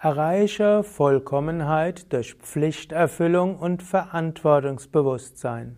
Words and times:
Erreiche 0.00 0.84
Vollkommenheit 0.84 2.12
durch 2.12 2.34
Pflichterfüllung 2.34 3.58
und 3.58 3.82
Verantwortungsbewusstsein. 3.82 5.76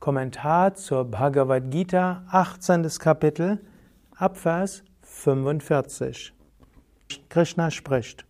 Kommentar 0.00 0.74
zur 0.74 1.06
Bhagavad 1.06 1.70
Gita, 1.70 2.24
18. 2.30 2.86
Kapitel, 2.98 3.58
Abvers 4.14 4.84
45. 5.00 6.34
Krishna 7.30 7.70
spricht. 7.70 8.26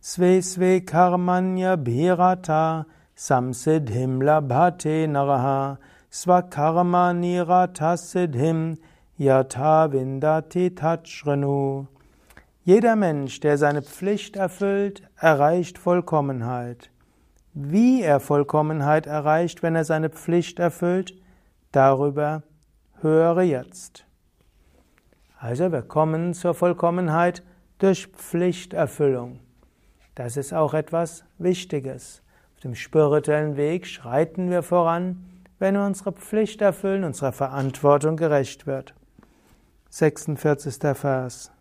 Sve 0.00 0.40
sve 0.40 0.82
karmanya 0.82 1.76
bhirata 1.76 2.86
samsiddhim 3.14 4.22
labhate 4.22 5.06
naraha 5.08 5.76
svakarma 6.10 7.12
nirata 7.12 7.98
siddhim 7.98 8.78
yatha 9.18 9.92
vindati 9.92 10.74
tachranu. 10.74 11.88
Jeder 12.64 12.96
Mensch, 12.96 13.40
der 13.40 13.56
seine 13.56 13.82
Pflicht 13.82 14.36
erfüllt, 14.36 15.02
erreicht 15.16 15.78
Vollkommenheit. 15.78 16.90
Wie 17.54 18.02
er 18.02 18.20
Vollkommenheit 18.20 19.06
erreicht, 19.06 19.62
wenn 19.62 19.74
er 19.74 19.84
seine 19.84 20.10
Pflicht 20.10 20.58
erfüllt, 20.58 21.14
darüber 21.72 22.42
höre 23.00 23.42
jetzt. 23.42 24.04
Also 25.38 25.72
wir 25.72 25.82
kommen 25.82 26.34
zur 26.34 26.54
Vollkommenheit 26.54 27.42
durch 27.78 28.08
Pflichterfüllung. 28.08 29.40
Das 30.14 30.36
ist 30.36 30.52
auch 30.52 30.74
etwas 30.74 31.24
Wichtiges. 31.38 32.22
Auf 32.56 32.60
dem 32.62 32.74
spirituellen 32.74 33.56
Weg 33.56 33.86
schreiten 33.86 34.50
wir 34.50 34.64
voran, 34.64 35.24
wenn 35.60 35.74
wir 35.74 35.84
unsere 35.84 36.12
Pflicht 36.12 36.60
erfüllen, 36.60 37.04
unserer 37.04 37.32
Verantwortung 37.32 38.16
gerecht 38.16 38.66
wird. 38.66 38.94
46. 39.90 40.76
Vers. 40.94 41.52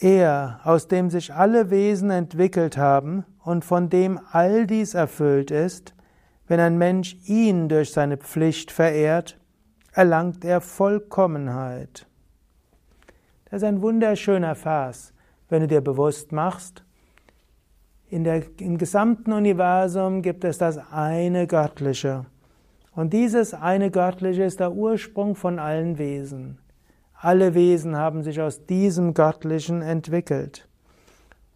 Er, 0.00 0.60
aus 0.64 0.88
dem 0.88 1.10
sich 1.10 1.34
alle 1.34 1.70
Wesen 1.70 2.10
entwickelt 2.10 2.78
haben 2.78 3.24
und 3.44 3.64
von 3.64 3.90
dem 3.90 4.18
all 4.32 4.66
dies 4.66 4.94
erfüllt 4.94 5.50
ist, 5.50 5.94
wenn 6.48 6.58
ein 6.58 6.78
Mensch 6.78 7.16
ihn 7.26 7.68
durch 7.68 7.92
seine 7.92 8.16
Pflicht 8.16 8.70
verehrt, 8.70 9.38
erlangt 9.92 10.44
er 10.44 10.60
Vollkommenheit. 10.60 12.06
Das 13.44 13.62
ist 13.62 13.68
ein 13.68 13.82
wunderschöner 13.82 14.54
Vers, 14.54 15.12
wenn 15.48 15.60
du 15.62 15.68
dir 15.68 15.80
bewusst 15.80 16.32
machst, 16.32 16.84
in 18.08 18.24
der, 18.24 18.42
im 18.58 18.78
gesamten 18.78 19.32
Universum 19.32 20.22
gibt 20.22 20.44
es 20.44 20.58
das 20.58 20.78
eine 20.92 21.46
Göttliche. 21.46 22.26
Und 22.92 23.12
dieses 23.12 23.54
eine 23.54 23.90
Göttliche 23.90 24.42
ist 24.42 24.58
der 24.58 24.72
Ursprung 24.72 25.36
von 25.36 25.60
allen 25.60 25.96
Wesen. 25.98 26.58
Alle 27.22 27.52
Wesen 27.52 27.98
haben 27.98 28.22
sich 28.22 28.40
aus 28.40 28.64
diesem 28.64 29.12
Göttlichen 29.12 29.82
entwickelt. 29.82 30.66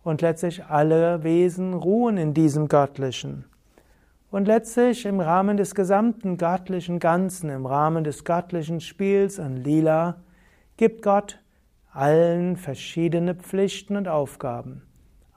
Und 0.02 0.20
letztlich 0.20 0.66
alle 0.66 1.24
Wesen 1.24 1.72
ruhen 1.72 2.18
in 2.18 2.34
diesem 2.34 2.68
Göttlichen. 2.68 3.46
Und 4.30 4.46
letztlich 4.46 5.06
im 5.06 5.20
Rahmen 5.20 5.56
des 5.56 5.74
gesamten 5.74 6.36
göttlichen 6.36 6.98
Ganzen, 6.98 7.48
im 7.48 7.64
Rahmen 7.64 8.04
des 8.04 8.24
göttlichen 8.24 8.80
Spiels 8.80 9.38
und 9.38 9.56
Lila, 9.56 10.16
gibt 10.76 11.00
Gott 11.00 11.40
allen 11.92 12.58
verschiedene 12.58 13.34
Pflichten 13.34 13.96
und 13.96 14.06
Aufgaben. 14.06 14.82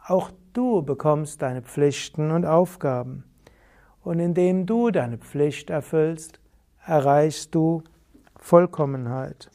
Auch 0.06 0.32
du 0.52 0.82
bekommst 0.82 1.42
deine 1.42 1.62
Pflichten 1.62 2.32
und 2.32 2.46
Aufgaben. 2.46 3.24
Und 4.04 4.20
indem 4.20 4.66
du 4.66 4.92
deine 4.92 5.20
Pflicht 5.20 5.70
erfüllst, 5.70 6.42
erreichst 6.86 7.56
du 7.56 7.82
Vollkommenheit. 8.36 9.52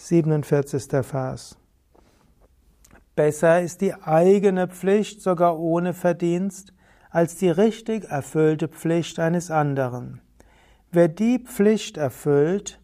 47. 0.00 1.04
Vers. 1.04 1.56
Besser 3.14 3.60
ist 3.60 3.80
die 3.82 3.94
eigene 3.94 4.66
Pflicht 4.66 5.20
sogar 5.20 5.58
ohne 5.58 5.92
Verdienst, 5.92 6.72
als 7.10 7.36
die 7.36 7.50
richtig 7.50 8.04
erfüllte 8.04 8.68
Pflicht 8.68 9.18
eines 9.18 9.50
anderen. 9.50 10.20
Wer 10.90 11.08
die 11.08 11.38
Pflicht 11.38 11.96
erfüllt, 11.96 12.80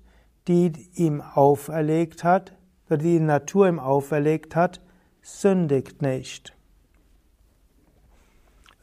die 0.47 0.73
ihm 0.95 1.21
auferlegt 1.21 2.23
hat, 2.23 2.53
die 2.91 2.99
die 2.99 3.21
Natur 3.21 3.69
ihm 3.69 3.79
auferlegt 3.79 4.55
hat, 4.55 4.81
sündigt 5.23 6.03
nicht. 6.03 6.55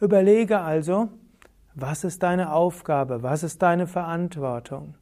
Überlege 0.02 0.60
also, 0.60 1.10
was 1.76 2.04
ist 2.04 2.24
deine 2.24 2.52
Aufgabe, 2.52 3.24
was 3.24 3.44
ist 3.44 3.62
deine 3.62 3.88
Verantwortung? 3.88 4.96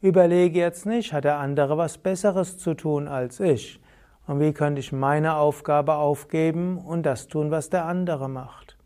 Überlege 0.00 0.60
jetzt 0.60 0.86
nicht, 0.86 1.12
hat 1.12 1.24
der 1.24 1.38
andere 1.38 1.76
was 1.76 1.98
Besseres 1.98 2.56
zu 2.56 2.74
tun 2.74 3.08
als 3.08 3.40
ich? 3.40 3.80
Und 4.28 4.38
wie 4.38 4.52
könnte 4.52 4.78
ich 4.78 4.92
meine 4.92 5.34
Aufgabe 5.34 5.94
aufgeben 5.94 6.78
und 6.78 7.04
das 7.04 7.26
tun, 7.26 7.50
was 7.50 7.68
der 7.68 7.84
andere 7.84 8.28
macht? 8.28 8.76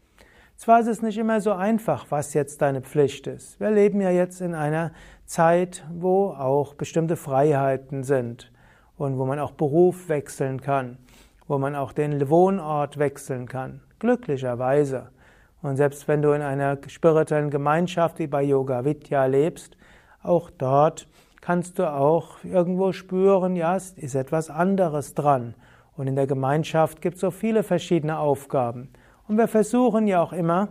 Zwar 0.57 0.81
ist 0.81 0.87
es 0.87 1.03
nicht 1.03 1.19
immer 1.19 1.43
so 1.43 1.53
einfach, 1.53 2.07
was 2.09 2.33
jetzt 2.33 2.63
deine 2.63 2.81
Pflicht 2.81 3.27
ist. 3.27 3.61
Wir 3.61 3.71
leben 3.71 4.01
ja 4.01 4.09
jetzt 4.09 4.41
in 4.41 4.55
einer 4.55 4.93
Zeit, 5.27 5.85
wo 5.93 6.29
auch 6.31 6.73
bestimmte 6.73 7.17
Freiheiten 7.17 8.05
sind 8.05 8.51
und 8.97 9.19
wo 9.19 9.27
man 9.27 9.39
auch 9.39 9.53
Beruf 9.53 10.09
wechseln 10.09 10.63
kann, 10.63 10.97
wo 11.47 11.59
man 11.59 11.77
auch 11.77 11.93
den 11.93 12.31
Wohnort 12.31 12.99
wechseln 12.99 13.49
kann. 13.49 13.83
Glücklicherweise. 13.99 15.11
Und 15.61 15.77
selbst 15.77 16.09
wenn 16.09 16.23
du 16.23 16.33
in 16.33 16.41
einer 16.41 16.79
spirituellen 16.87 17.51
Gemeinschaft 17.51 18.19
wie 18.19 18.29
bei 18.29 18.43
Yoga 18.43 18.87
Vidya 18.87 19.27
lebst, 19.27 19.77
auch 20.23 20.51
dort 20.51 21.09
kannst 21.41 21.79
du 21.79 21.93
auch 21.93 22.45
irgendwo 22.45 22.93
spüren, 22.93 23.57
ja, 23.57 23.77
es 23.77 23.93
ist 23.93 24.15
etwas 24.15 24.49
anderes 24.49 25.15
dran. 25.15 25.55
Und 25.97 26.07
in 26.07 26.17
der 26.17 26.27
Gemeinschaft 26.27 27.03
gibt 27.03 27.17
es 27.17 27.21
so 27.21 27.31
viele 27.31 27.63
verschiedene 27.63 28.19
Aufgaben. 28.19 28.89
Und 29.29 29.37
wir 29.37 29.49
versuchen 29.49 30.07
ja 30.07 30.23
auch 30.23 30.33
immer, 30.33 30.69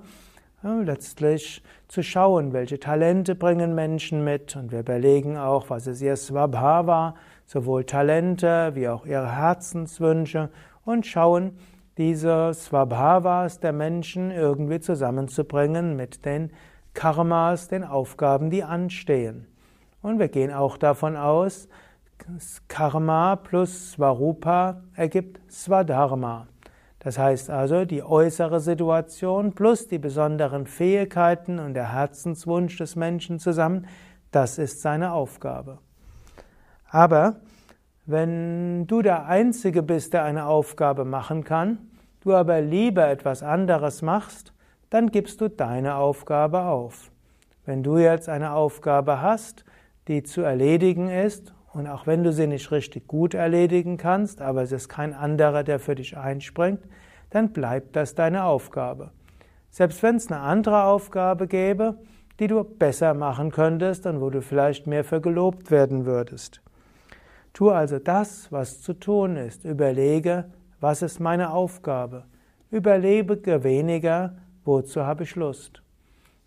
letztlich 0.64 1.64
zu 1.88 2.04
schauen, 2.04 2.54
welche 2.54 2.80
Talente 2.80 3.36
bringen 3.36 3.76
Menschen 3.76 4.24
mit. 4.24 4.56
Und 4.56 4.72
wir 4.72 4.80
überlegen 4.80 5.38
auch, 5.38 5.70
was 5.70 5.88
ist 5.88 6.02
ihr 6.02 6.16
Swabhava, 6.16 7.16
sowohl 7.46 7.84
Talente 7.84 8.72
wie 8.76 8.88
auch 8.88 9.06
ihre 9.06 9.36
Herzenswünsche 9.36 10.50
und 10.86 11.06
schauen, 11.06 11.58
diese 11.98 12.54
Swabhavas 12.54 13.60
der 13.60 13.74
Menschen 13.74 14.32
irgendwie 14.32 14.80
zusammenzubringen 14.80 15.96
mit 15.96 16.26
den 16.26 16.52
Karmas, 16.94 17.68
den 17.68 17.84
Aufgaben, 17.84 18.50
die 18.50 18.64
anstehen. 18.64 19.48
Und 20.02 20.20
wir 20.20 20.28
gehen 20.28 20.52
auch 20.52 20.78
davon 20.78 21.16
aus, 21.16 21.68
Karma 22.68 23.36
plus 23.36 23.94
Svarupa 23.94 24.84
ergibt 24.96 25.40
Swadharma. 25.52 26.48
Das 27.00 27.18
heißt 27.18 27.50
also, 27.50 27.84
die 27.86 28.04
äußere 28.04 28.60
Situation 28.60 29.54
plus 29.54 29.88
die 29.88 29.98
besonderen 29.98 30.68
Fähigkeiten 30.68 31.58
und 31.58 31.74
der 31.74 31.92
Herzenswunsch 31.94 32.78
des 32.78 32.96
Menschen 32.96 33.40
zusammen, 33.40 33.88
das 34.30 34.60
ist 34.60 34.82
seine 34.82 35.14
Aufgabe. 35.14 35.80
Aber 36.90 37.38
wenn 38.06 38.86
du 38.86 39.02
der 39.02 39.26
Einzige 39.26 39.82
bist, 39.82 40.14
der 40.14 40.24
eine 40.24 40.46
Aufgabe 40.46 41.06
machen 41.06 41.44
kann, 41.44 41.80
du 42.22 42.36
aber 42.36 42.62
lieber 42.62 43.08
etwas 43.08 43.42
anderes 43.42 44.02
machst, 44.02 44.54
dann 44.92 45.10
gibst 45.10 45.42
du 45.42 45.48
deine 45.48 45.96
Aufgabe 45.96 46.62
auf. 46.66 47.12
Wenn 47.66 47.82
du 47.82 47.98
jetzt 47.98 48.30
eine 48.30 48.52
Aufgabe 48.52 49.22
hast, 49.22 49.66
die 50.08 50.22
zu 50.22 50.42
erledigen 50.42 51.10
ist, 51.10 51.54
und 51.74 51.88
auch 51.88 52.06
wenn 52.06 52.24
du 52.24 52.34
sie 52.34 52.48
nicht 52.48 52.70
richtig 52.72 53.08
gut 53.08 53.34
erledigen 53.34 53.96
kannst, 53.98 54.42
aber 54.42 54.62
es 54.62 54.74
ist 54.74 54.90
kein 54.90 55.14
anderer, 55.14 55.64
der 55.64 55.80
für 55.80 55.96
dich 55.96 56.18
einspringt, 56.18 56.82
dann 57.30 57.54
bleibt 57.54 57.96
das 57.96 58.14
deine 58.14 58.44
Aufgabe. 58.44 59.12
Selbst 59.70 60.04
wenn 60.04 60.18
es 60.18 60.28
eine 60.28 60.42
andere 60.42 60.84
Aufgabe 60.84 61.48
gäbe, 61.48 61.96
die 62.42 62.48
du 62.48 62.62
besser 62.64 63.14
machen 63.14 63.52
könntest 63.52 64.06
und 64.06 64.20
wo 64.20 64.30
du 64.30 64.42
vielleicht 64.42 64.86
mehr 64.86 65.06
für 65.06 65.22
gelobt 65.22 65.72
werden 65.72 66.06
würdest. 66.06 66.62
Tu 67.54 67.70
also 67.70 68.00
das, 68.00 68.52
was 68.52 68.82
zu 68.82 68.94
tun 68.94 69.38
ist. 69.38 69.64
Überlege, 69.64 70.52
was 70.82 71.02
ist 71.02 71.22
meine 71.22 71.52
Aufgabe. 71.52 72.26
Überlege 72.70 73.64
weniger, 73.64 74.36
wozu 74.64 75.06
habe 75.06 75.24
ich 75.24 75.36
Lust. 75.36 75.82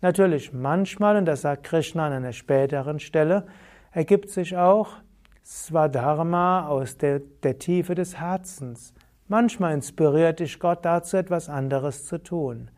Natürlich, 0.01 0.53
manchmal, 0.53 1.17
und 1.17 1.25
das 1.25 1.41
sagt 1.41 1.63
Krishna 1.63 2.07
an 2.07 2.13
einer 2.13 2.33
späteren 2.33 2.99
Stelle, 2.99 3.47
ergibt 3.91 4.29
sich 4.29 4.55
auch 4.55 4.97
Swadharma 5.43 6.67
aus 6.67 6.97
der, 6.97 7.19
der 7.43 7.59
Tiefe 7.59 7.95
des 7.95 8.19
Herzens. 8.19 8.93
Manchmal 9.27 9.73
inspiriert 9.73 10.39
dich 10.39 10.59
Gott 10.59 10.85
dazu, 10.85 11.17
etwas 11.17 11.49
anderes 11.49 12.05
zu 12.05 12.21
tun. 12.21 12.69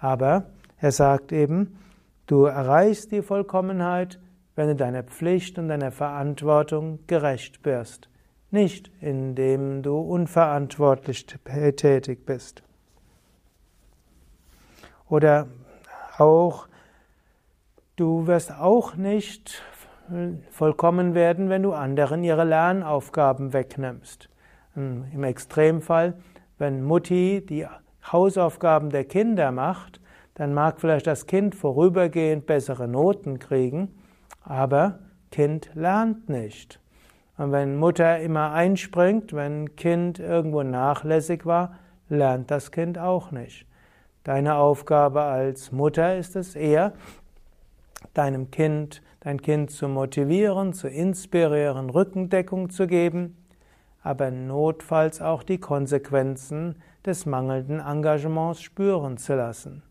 Aber 0.00 0.46
er 0.78 0.92
sagt 0.92 1.32
eben, 1.32 1.78
du 2.26 2.44
erreichst 2.44 3.12
die 3.12 3.22
Vollkommenheit, 3.22 4.18
wenn 4.56 4.68
du 4.68 4.76
deiner 4.76 5.02
Pflicht 5.02 5.58
und 5.58 5.68
deiner 5.68 5.90
Verantwortung 5.90 7.00
gerecht 7.06 7.64
wirst, 7.64 8.08
nicht 8.50 8.90
indem 9.00 9.82
du 9.82 9.98
unverantwortlich 9.98 11.26
tätig 11.26 12.26
bist. 12.26 12.62
Oder 15.14 15.46
auch, 16.18 16.66
du 17.94 18.26
wirst 18.26 18.50
auch 18.50 18.96
nicht 18.96 19.62
vollkommen 20.50 21.14
werden, 21.14 21.48
wenn 21.48 21.62
du 21.62 21.72
anderen 21.72 22.24
ihre 22.24 22.42
Lernaufgaben 22.42 23.52
wegnimmst. 23.52 24.28
Hm, 24.72 25.04
Im 25.14 25.22
Extremfall, 25.22 26.14
wenn 26.58 26.82
Mutti 26.82 27.46
die 27.48 27.64
Hausaufgaben 28.10 28.90
der 28.90 29.04
Kinder 29.04 29.52
macht, 29.52 30.00
dann 30.34 30.52
mag 30.52 30.80
vielleicht 30.80 31.06
das 31.06 31.28
Kind 31.28 31.54
vorübergehend 31.54 32.44
bessere 32.46 32.88
Noten 32.88 33.38
kriegen, 33.38 33.94
aber 34.42 34.98
Kind 35.30 35.70
lernt 35.74 36.28
nicht. 36.28 36.80
Und 37.38 37.52
wenn 37.52 37.76
Mutter 37.76 38.18
immer 38.18 38.50
einspringt, 38.50 39.32
wenn 39.32 39.76
Kind 39.76 40.18
irgendwo 40.18 40.64
nachlässig 40.64 41.46
war, 41.46 41.76
lernt 42.08 42.50
das 42.50 42.72
Kind 42.72 42.98
auch 42.98 43.30
nicht. 43.30 43.68
Deine 44.24 44.56
Aufgabe 44.56 45.20
als 45.20 45.70
Mutter 45.70 46.16
ist 46.16 46.34
es 46.34 46.56
eher, 46.56 46.94
deinem 48.14 48.50
Kind, 48.50 49.02
dein 49.20 49.42
Kind 49.42 49.70
zu 49.70 49.86
motivieren, 49.86 50.72
zu 50.72 50.88
inspirieren, 50.88 51.90
Rückendeckung 51.90 52.70
zu 52.70 52.86
geben, 52.86 53.36
aber 54.02 54.30
notfalls 54.30 55.20
auch 55.20 55.42
die 55.42 55.58
Konsequenzen 55.58 56.76
des 57.04 57.26
mangelnden 57.26 57.80
Engagements 57.80 58.62
spüren 58.62 59.18
zu 59.18 59.34
lassen. 59.34 59.82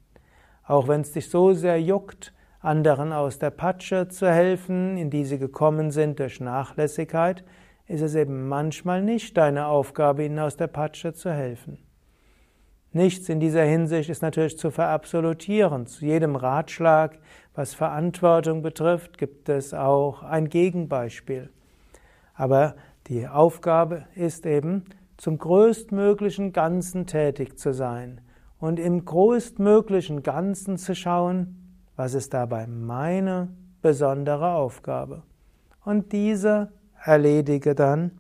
Auch 0.66 0.88
wenn 0.88 1.02
es 1.02 1.12
dich 1.12 1.30
so 1.30 1.54
sehr 1.54 1.80
juckt, 1.80 2.34
anderen 2.60 3.14
aus 3.14 3.38
der 3.38 3.52
Patsche 3.52 4.08
zu 4.08 4.32
helfen, 4.32 4.98
in 4.98 5.12
die 5.12 5.26
sie 5.26 5.38
gekommen 5.38 5.92
sind 5.92 6.18
durch 6.18 6.40
Nachlässigkeit, 6.40 7.44
ist 7.86 8.02
es 8.02 8.16
eben 8.16 8.48
manchmal 8.48 9.04
nicht 9.04 9.38
deine 9.38 9.68
Aufgabe, 9.68 10.26
ihnen 10.26 10.40
aus 10.40 10.58
der 10.58 10.68
Patsche 10.68 11.14
zu 11.14 11.32
helfen. 11.32 11.78
Nichts 12.96 13.28
in 13.28 13.40
dieser 13.40 13.64
Hinsicht 13.64 14.10
ist 14.10 14.22
natürlich 14.22 14.58
zu 14.58 14.70
verabsolutieren. 14.70 15.88
Zu 15.88 16.06
jedem 16.06 16.36
Ratschlag, 16.36 17.18
was 17.56 17.74
Verantwortung 17.74 18.62
betrifft, 18.62 19.18
gibt 19.18 19.50
es 19.50 19.74
auch 19.74 20.22
ein 20.22 20.48
Gegenbeispiel. 20.48 21.50
Aber 22.36 22.76
die 23.08 23.28
Aufgabe 23.28 24.06
ist 24.16 24.46
eben, 24.46 24.86
zum 25.18 25.40
größtmöglichen 25.40 26.54
Ganzen 26.54 27.08
tätig 27.08 27.58
zu 27.58 27.74
sein 27.74 28.22
und 28.60 28.80
im 28.80 29.06
größtmöglichen 29.06 30.22
Ganzen 30.22 30.78
zu 30.78 30.94
schauen, 30.96 31.80
was 31.96 32.14
ist 32.14 32.34
dabei 32.34 32.68
meine 32.68 33.50
besondere 33.82 34.54
Aufgabe. 34.54 35.24
Und 35.84 36.12
diese 36.12 36.72
erledige 37.04 37.74
dann 37.74 38.12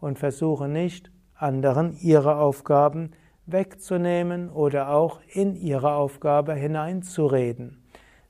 und 0.00 0.18
versuche 0.18 0.68
nicht, 0.68 1.10
anderen 1.34 1.96
ihre 2.00 2.36
Aufgaben 2.36 3.10
wegzunehmen 3.46 4.50
oder 4.50 4.90
auch 4.90 5.20
in 5.32 5.54
ihre 5.54 5.94
Aufgabe 5.94 6.54
hineinzureden. 6.54 7.82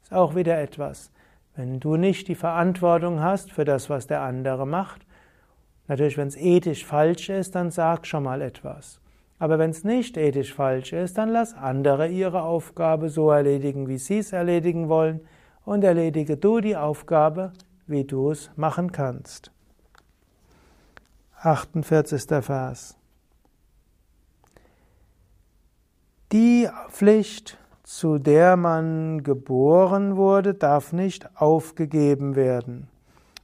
Ist 0.02 0.12
auch 0.12 0.34
wieder 0.34 0.60
etwas. 0.60 1.10
Wenn 1.56 1.78
du 1.80 1.96
nicht 1.96 2.28
die 2.28 2.34
Verantwortung 2.34 3.20
hast 3.20 3.52
für 3.52 3.64
das, 3.64 3.88
was 3.88 4.06
der 4.06 4.22
andere 4.22 4.66
macht, 4.66 5.06
natürlich, 5.86 6.16
wenn 6.16 6.28
es 6.28 6.36
ethisch 6.36 6.84
falsch 6.84 7.28
ist, 7.28 7.54
dann 7.54 7.70
sag 7.70 8.06
schon 8.06 8.24
mal 8.24 8.42
etwas. 8.42 9.00
Aber 9.38 9.58
wenn 9.58 9.70
es 9.70 9.84
nicht 9.84 10.16
ethisch 10.16 10.54
falsch 10.54 10.92
ist, 10.92 11.18
dann 11.18 11.28
lass 11.28 11.54
andere 11.54 12.08
ihre 12.08 12.42
Aufgabe 12.42 13.08
so 13.08 13.30
erledigen, 13.30 13.88
wie 13.88 13.98
sie 13.98 14.18
es 14.18 14.32
erledigen 14.32 14.88
wollen, 14.88 15.20
und 15.64 15.82
erledige 15.82 16.36
du 16.36 16.60
die 16.60 16.76
Aufgabe, 16.76 17.52
wie 17.86 18.04
du 18.04 18.30
es 18.30 18.50
machen 18.56 18.92
kannst. 18.92 19.50
48. 21.40 22.22
Vers. 22.44 22.96
Die 26.34 26.68
Pflicht, 26.88 27.58
zu 27.84 28.18
der 28.18 28.56
man 28.56 29.22
geboren 29.22 30.16
wurde, 30.16 30.52
darf 30.52 30.92
nicht 30.92 31.28
aufgegeben 31.40 32.34
werden. 32.34 32.88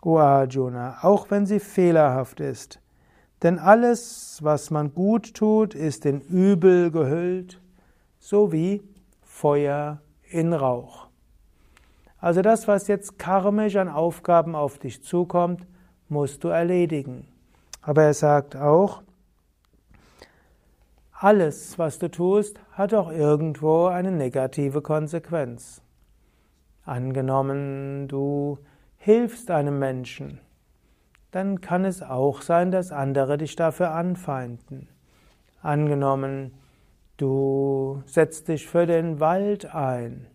O 0.03 0.19
Arjuna, 0.19 0.99
auch 1.03 1.31
wenn 1.31 1.47
sie 1.47 1.61
fehlerhaft 1.61 2.41
ist. 2.41 2.81
Denn 3.45 3.61
alles, 3.61 4.41
was 4.43 4.73
man 4.73 4.93
gut 4.93 5.35
tut, 5.35 5.77
ist 5.77 6.05
in 6.05 6.21
Übel 6.21 6.91
gehüllt, 6.91 7.61
so 8.19 8.51
wie 8.51 8.83
Feuer 9.23 10.01
in 10.29 10.53
Rauch. 10.53 11.07
Also 12.19 12.43
das, 12.43 12.67
was 12.67 12.89
jetzt 12.89 13.21
karmisch 13.21 13.77
an 13.77 13.89
Aufgaben 13.89 14.57
auf 14.57 14.79
dich 14.79 15.05
zukommt, 15.05 15.65
musst 16.09 16.43
du 16.43 16.49
erledigen. 16.49 17.29
Aber 17.83 18.03
er 18.03 18.15
sagt 18.15 18.57
auch, 18.57 19.05
alles, 21.23 21.79
was 21.79 21.99
du 21.99 22.11
tust, 22.11 22.59
hat 22.73 22.95
auch 22.95 23.13
irgendwo 23.13 23.87
eine 23.87 24.11
negative 24.11 24.81
Konsequenz. 24.81 25.83
Angenommen, 26.87 28.09
du 28.09 28.59
hilfst 28.97 29.51
einem 29.51 29.79
Menschen, 29.79 30.41
dann 31.31 31.61
kann 31.61 31.85
es 31.85 32.03
auch 32.03 32.41
sein, 32.41 32.71
dass 32.71 32.91
andere 32.91 33.37
dich 33.37 33.55
dafür 33.55 33.91
anfeinden. 33.91 34.89
Angenommen, 35.61 36.55
du 37.19 38.03
setzt 38.07 38.49
dich 38.49 38.67
für 38.67 38.87
den 38.87 39.21
Wald 39.21 39.75
ein. 39.75 40.27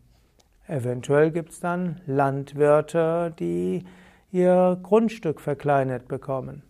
Eventuell 0.68 1.31
gibt 1.31 1.50
es 1.50 1.60
dann 1.60 2.00
Landwirte, 2.06 3.34
die 3.40 3.86
ihr 4.31 4.80
Grundstück 4.84 5.42
verkleinert 5.42 6.08
bekommen. 6.08 6.62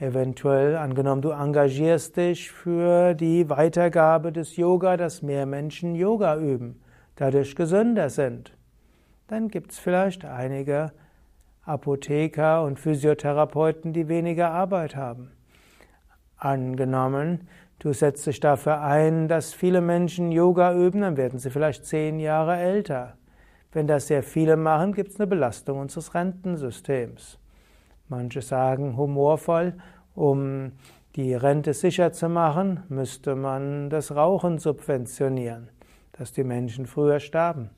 Eventuell, 0.00 0.76
angenommen, 0.76 1.22
du 1.22 1.30
engagierst 1.30 2.16
dich 2.16 2.52
für 2.52 3.14
die 3.14 3.50
Weitergabe 3.50 4.30
des 4.30 4.56
Yoga, 4.56 4.96
dass 4.96 5.22
mehr 5.22 5.44
Menschen 5.44 5.96
Yoga 5.96 6.36
üben, 6.36 6.80
dadurch 7.16 7.56
gesünder 7.56 8.08
sind. 8.08 8.56
Dann 9.26 9.48
gibt 9.48 9.72
es 9.72 9.80
vielleicht 9.80 10.24
einige 10.24 10.92
Apotheker 11.64 12.62
und 12.62 12.78
Physiotherapeuten, 12.78 13.92
die 13.92 14.06
weniger 14.06 14.52
Arbeit 14.52 14.94
haben. 14.94 15.32
Angenommen, 16.36 17.48
du 17.80 17.92
setzt 17.92 18.24
dich 18.24 18.38
dafür 18.38 18.80
ein, 18.80 19.26
dass 19.26 19.52
viele 19.52 19.80
Menschen 19.80 20.30
Yoga 20.30 20.74
üben, 20.74 21.00
dann 21.00 21.16
werden 21.16 21.40
sie 21.40 21.50
vielleicht 21.50 21.84
zehn 21.84 22.20
Jahre 22.20 22.56
älter. 22.56 23.16
Wenn 23.72 23.88
das 23.88 24.06
sehr 24.06 24.22
viele 24.22 24.56
machen, 24.56 24.92
gibt 24.92 25.10
es 25.10 25.18
eine 25.18 25.26
Belastung 25.26 25.80
unseres 25.80 26.14
Rentensystems. 26.14 27.40
Manche 28.08 28.42
sagen 28.42 28.96
humorvoll, 28.96 29.74
um 30.14 30.72
die 31.16 31.34
Rente 31.34 31.74
sicher 31.74 32.12
zu 32.12 32.28
machen, 32.28 32.82
müsste 32.88 33.34
man 33.34 33.90
das 33.90 34.14
Rauchen 34.14 34.58
subventionieren, 34.58 35.68
dass 36.12 36.32
die 36.32 36.44
Menschen 36.44 36.86
früher 36.86 37.20
sterben. 37.20 37.70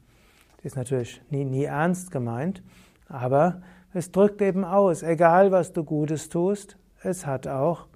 Das 0.56 0.66
ist 0.66 0.76
natürlich 0.76 1.22
nie, 1.30 1.44
nie 1.44 1.64
ernst 1.64 2.10
gemeint, 2.10 2.62
aber 3.08 3.62
es 3.92 4.12
drückt 4.12 4.40
eben 4.40 4.64
aus, 4.64 5.02
egal 5.02 5.50
was 5.52 5.72
du 5.72 5.84
Gutes 5.84 6.28
tust, 6.28 6.76
es 7.02 7.26
hat 7.26 7.46
auch 7.46 7.86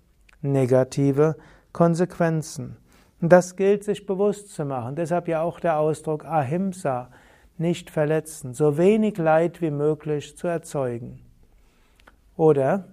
negative 0.40 1.36
Konsequenzen. 1.72 2.76
Und 3.20 3.32
das 3.32 3.56
gilt 3.56 3.84
sich 3.84 4.06
bewusst 4.06 4.52
zu 4.52 4.64
machen. 4.64 4.96
Deshalb 4.96 5.28
ja 5.28 5.42
auch 5.42 5.60
der 5.60 5.78
Ausdruck 5.78 6.24
Ahimsa, 6.24 7.10
nicht 7.56 7.90
verletzen, 7.90 8.52
so 8.52 8.76
wenig 8.76 9.16
Leid 9.18 9.60
wie 9.60 9.70
möglich 9.70 10.36
zu 10.36 10.48
erzeugen. 10.48 11.23
Oder 12.36 12.88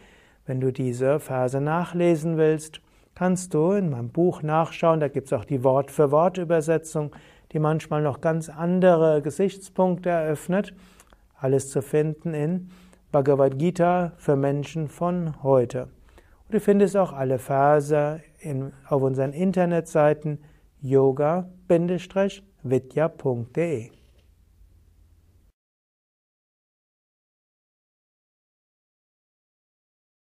Wenn 0.44 0.61
du 0.61 0.72
diese 0.72 1.20
Verse 1.20 1.61
nachlesen 1.61 2.37
willst, 2.37 2.80
kannst 3.14 3.54
du 3.54 3.70
in 3.72 3.90
meinem 3.90 4.11
Buch 4.11 4.42
nachschauen. 4.42 4.99
Da 4.99 5.06
gibt 5.06 5.28
es 5.28 5.32
auch 5.32 5.44
die 5.44 5.62
Wort-für-Wort-Übersetzung, 5.62 7.14
die 7.52 7.61
manchmal 7.61 8.02
noch 8.02 8.20
ganz 8.20 8.49
andere 8.49 9.22
Gesichtspunkte 9.22 10.08
eröffnet. 10.08 10.75
Alles 11.42 11.70
zu 11.70 11.82
finden 11.82 12.34
in 12.34 12.70
Bhagavad 13.11 13.58
Gita 13.58 14.12
für 14.16 14.37
Menschen 14.37 14.88
von 14.88 15.42
heute. 15.42 15.88
Und 16.46 16.54
du 16.54 16.61
findest 16.61 16.96
auch 16.96 17.12
alle 17.12 17.40
Verse 17.40 18.20
in, 18.38 18.72
auf 18.88 19.02
unseren 19.02 19.32
Internetseiten 19.32 20.38
yoga-vidya.de 20.80 21.50